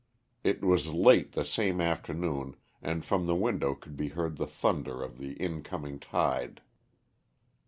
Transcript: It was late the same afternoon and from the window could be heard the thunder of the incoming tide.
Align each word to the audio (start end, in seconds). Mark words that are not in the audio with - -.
It 0.43 0.63
was 0.63 0.87
late 0.87 1.33
the 1.33 1.45
same 1.45 1.79
afternoon 1.79 2.55
and 2.81 3.05
from 3.05 3.27
the 3.27 3.35
window 3.35 3.75
could 3.75 3.95
be 3.95 4.07
heard 4.07 4.37
the 4.37 4.47
thunder 4.47 5.03
of 5.03 5.19
the 5.19 5.33
incoming 5.33 5.99
tide. 5.99 6.59